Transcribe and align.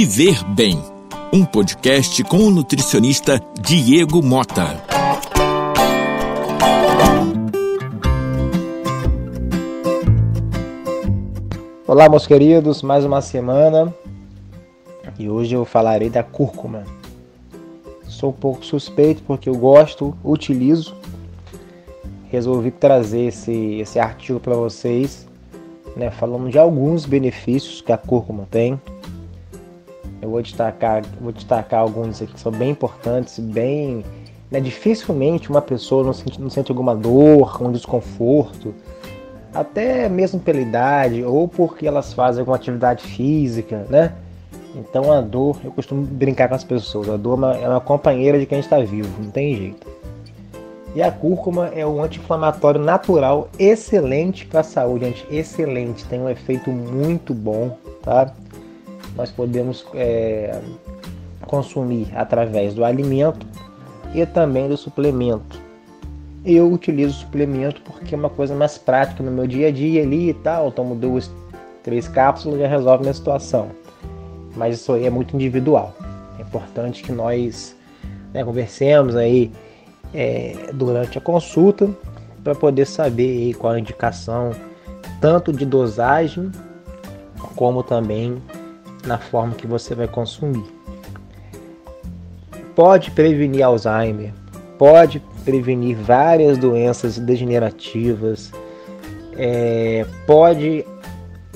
Viver 0.00 0.44
Bem, 0.54 0.80
um 1.32 1.44
podcast 1.44 2.22
com 2.22 2.36
o 2.36 2.52
nutricionista 2.52 3.42
Diego 3.60 4.22
Mota. 4.22 4.80
Olá, 11.84 12.08
meus 12.08 12.28
queridos, 12.28 12.80
mais 12.80 13.04
uma 13.04 13.20
semana 13.20 13.92
e 15.18 15.28
hoje 15.28 15.56
eu 15.56 15.64
falarei 15.64 16.08
da 16.08 16.22
cúrcuma. 16.22 16.84
Sou 18.04 18.30
um 18.30 18.34
pouco 18.34 18.64
suspeito 18.64 19.20
porque 19.26 19.48
eu 19.48 19.56
gosto, 19.56 20.16
utilizo. 20.22 20.94
Resolvi 22.30 22.70
trazer 22.70 23.22
esse, 23.22 23.80
esse 23.80 23.98
artigo 23.98 24.38
para 24.38 24.54
vocês, 24.54 25.26
né, 25.96 26.08
falando 26.08 26.48
de 26.48 26.56
alguns 26.56 27.04
benefícios 27.04 27.80
que 27.80 27.90
a 27.90 27.98
cúrcuma 27.98 28.46
tem. 28.48 28.80
Eu 30.20 30.30
vou 30.30 30.42
destacar, 30.42 31.02
vou 31.20 31.32
destacar 31.32 31.80
alguns 31.80 32.20
aqui 32.20 32.32
que 32.32 32.40
são 32.40 32.52
bem 32.52 32.70
importantes, 32.70 33.38
bem. 33.38 34.04
Né, 34.50 34.60
dificilmente 34.60 35.50
uma 35.50 35.60
pessoa 35.60 36.02
não 36.02 36.14
sente, 36.14 36.40
não 36.40 36.48
sente 36.48 36.70
alguma 36.70 36.96
dor, 36.96 37.62
um 37.62 37.70
desconforto, 37.70 38.74
até 39.52 40.08
mesmo 40.08 40.40
pela 40.40 40.58
idade 40.58 41.22
ou 41.22 41.46
porque 41.46 41.86
elas 41.86 42.14
fazem 42.14 42.40
alguma 42.40 42.56
atividade 42.56 43.04
física, 43.04 43.84
né? 43.90 44.14
Então 44.74 45.12
a 45.12 45.20
dor, 45.20 45.58
eu 45.64 45.70
costumo 45.72 46.02
brincar 46.02 46.48
com 46.48 46.54
as 46.54 46.64
pessoas, 46.64 47.08
a 47.08 47.16
dor 47.16 47.32
é 47.32 47.36
uma, 47.36 47.56
é 47.56 47.68
uma 47.68 47.80
companheira 47.80 48.38
de 48.38 48.46
quem 48.46 48.60
está 48.60 48.78
vivo, 48.78 49.10
não 49.22 49.30
tem 49.30 49.56
jeito. 49.56 49.86
E 50.94 51.02
a 51.02 51.12
cúrcuma 51.12 51.68
é 51.68 51.86
um 51.86 52.02
anti-inflamatório 52.02 52.80
natural 52.80 53.48
excelente 53.58 54.46
para 54.46 54.60
a 54.60 54.64
saúde, 54.64 55.04
gente, 55.04 55.26
excelente, 55.30 56.04
tem 56.06 56.20
um 56.20 56.28
efeito 56.28 56.70
muito 56.70 57.34
bom, 57.34 57.76
tá? 58.02 58.32
Nós 59.18 59.30
podemos 59.30 59.84
é, 59.92 60.58
consumir 61.46 62.08
através 62.14 62.72
do 62.72 62.82
alimento 62.82 63.46
e 64.14 64.24
também 64.24 64.66
do 64.66 64.76
suplemento. 64.78 65.60
Eu 66.42 66.72
utilizo 66.72 67.18
suplemento 67.18 67.82
porque 67.82 68.14
é 68.14 68.18
uma 68.18 68.30
coisa 68.30 68.54
mais 68.54 68.78
prática 68.78 69.22
no 69.22 69.30
meu 69.30 69.46
dia 69.46 69.68
a 69.68 69.70
dia 69.70 70.02
ali 70.02 70.30
e 70.30 70.34
tal, 70.34 70.72
tomo 70.72 70.94
duas, 70.94 71.30
três 71.82 72.08
cápsulas 72.08 72.58
e 72.58 72.62
já 72.62 72.68
resolve 72.68 73.02
minha 73.02 73.12
situação 73.12 73.68
mas 74.58 74.80
isso 74.80 74.92
aí 74.92 75.06
é 75.06 75.10
muito 75.10 75.34
individual. 75.34 75.94
É 76.38 76.42
importante 76.42 77.02
que 77.02 77.12
nós 77.12 77.76
né, 78.34 78.44
conversemos 78.44 79.16
aí 79.16 79.50
é, 80.12 80.70
durante 80.74 81.16
a 81.16 81.20
consulta 81.20 81.88
para 82.42 82.54
poder 82.54 82.86
saber 82.86 83.54
qual 83.54 83.72
a 83.72 83.78
indicação 83.78 84.50
tanto 85.20 85.52
de 85.52 85.64
dosagem 85.64 86.50
como 87.54 87.82
também 87.82 88.42
na 89.06 89.18
forma 89.18 89.54
que 89.54 89.66
você 89.66 89.94
vai 89.94 90.08
consumir. 90.08 90.64
Pode 92.74 93.10
prevenir 93.10 93.64
Alzheimer, 93.64 94.32
pode 94.78 95.20
prevenir 95.44 95.96
várias 95.96 96.56
doenças 96.56 97.18
degenerativas, 97.18 98.52
é, 99.36 100.06
pode 100.26 100.84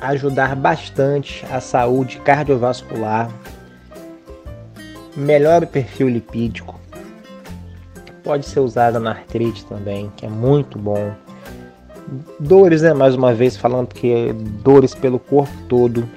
ajudar 0.00 0.56
bastante 0.56 1.44
a 1.50 1.60
saúde 1.60 2.18
cardiovascular, 2.20 3.30
melhora 5.14 5.64
o 5.64 5.68
perfil 5.68 6.08
lipídico, 6.08 6.80
pode 8.22 8.46
ser 8.46 8.60
usada 8.60 8.98
na 8.98 9.10
artrite 9.10 9.64
também, 9.66 10.10
que 10.16 10.24
é 10.24 10.28
muito 10.28 10.78
bom. 10.78 11.12
Dores, 12.38 12.82
né? 12.82 12.92
Mais 12.92 13.14
uma 13.14 13.34
vez 13.34 13.56
falando 13.56 13.88
que 13.88 14.12
é 14.12 14.32
dores 14.32 14.94
pelo 14.94 15.18
corpo 15.18 15.52
todo. 15.68 16.08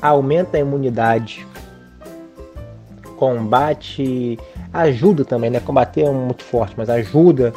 Aumenta 0.00 0.56
a 0.56 0.60
imunidade. 0.60 1.46
Combate, 3.16 4.38
ajuda 4.72 5.24
também, 5.24 5.50
né? 5.50 5.60
Combater 5.60 6.02
é 6.04 6.10
muito 6.10 6.42
forte, 6.42 6.74
mas 6.76 6.88
ajuda 6.88 7.52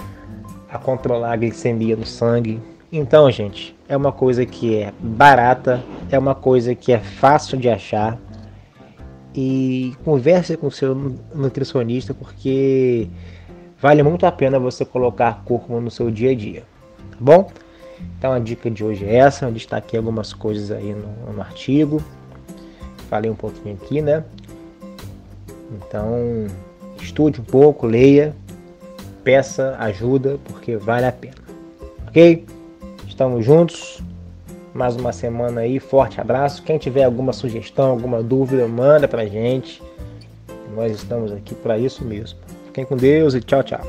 a 0.69 0.77
controlar 0.77 1.33
a 1.33 1.35
glicemia 1.35 1.95
no 1.95 2.05
sangue. 2.05 2.59
Então, 2.91 3.29
gente, 3.31 3.75
é 3.87 3.95
uma 3.95 4.11
coisa 4.11 4.45
que 4.45 4.75
é 4.75 4.93
barata, 4.99 5.83
é 6.11 6.19
uma 6.19 6.35
coisa 6.35 6.75
que 6.75 6.91
é 6.91 6.99
fácil 6.99 7.57
de 7.57 7.69
achar. 7.69 8.17
E 9.35 9.95
converse 10.03 10.55
com 10.55 10.69
seu 10.69 10.93
nutricionista 11.33 12.13
porque 12.13 13.07
vale 13.81 14.03
muito 14.03 14.25
a 14.27 14.31
pena 14.31 14.59
você 14.59 14.85
colocar 14.85 15.41
cúrcuma 15.43 15.81
no 15.81 15.89
seu 15.89 16.11
dia 16.11 16.31
a 16.31 16.35
dia, 16.35 16.63
tá 17.09 17.17
bom? 17.19 17.49
Então 18.17 18.31
a 18.31 18.37
dica 18.37 18.69
de 18.69 18.83
hoje 18.83 19.05
é 19.05 19.15
essa, 19.15 19.45
eu 19.45 19.51
destaquei 19.51 19.97
algumas 19.97 20.33
coisas 20.33 20.69
aí 20.69 20.93
no, 20.93 21.33
no 21.33 21.41
artigo, 21.41 21.99
falei 23.13 23.29
um 23.29 23.35
pouquinho 23.35 23.75
aqui, 23.75 24.01
né? 24.01 24.24
Então 25.72 26.47
estude 27.00 27.40
um 27.40 27.44
pouco, 27.44 27.85
leia, 27.85 28.34
peça 29.24 29.75
ajuda 29.78 30.40
porque 30.46 30.75
vale 30.78 31.06
a 31.06 31.12
pena, 31.12 31.35
ok? 32.07 32.44
Estamos 33.07 33.46
juntos. 33.46 34.01
Mais 34.74 34.96
uma 34.96 35.13
semana 35.13 35.62
aí. 35.62 35.79
Forte 35.79 36.19
abraço. 36.19 36.63
Quem 36.63 36.79
tiver 36.79 37.03
alguma 37.03 37.31
sugestão, 37.31 37.91
alguma 37.91 38.24
dúvida, 38.24 38.68
manda 38.68 39.07
pra 39.07 39.24
gente. 39.28 39.84
Nós 40.75 40.91
estamos 40.91 41.31
aqui 41.31 41.53
para 41.53 41.78
isso 41.78 42.03
mesmo. 42.03 42.40
Fiquem 42.66 42.84
com 42.84 42.97
Deus 42.97 43.35
e 43.35 43.41
tchau, 43.41 43.62
tchau. 43.62 43.81